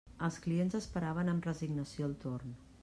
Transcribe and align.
Els 0.27 0.37
clients 0.45 0.77
esperaven 0.79 1.31
amb 1.35 1.47
resignació 1.51 2.11
el 2.13 2.19
torn. 2.27 2.61